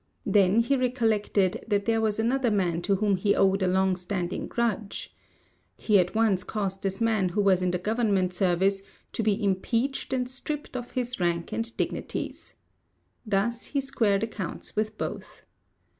[0.25, 4.47] Then he recollected that there was another man to whom he owed a long standing
[4.47, 5.13] grudge.
[5.77, 8.81] He at once caused this man, who was in the Government service,
[9.13, 12.55] to be impeached and stripped of his rank and dignities.
[13.27, 15.45] Thus he squared accounts with both.